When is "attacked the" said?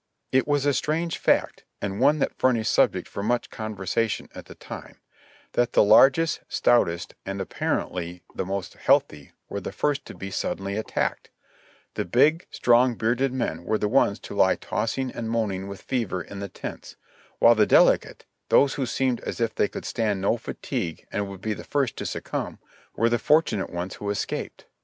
10.75-12.03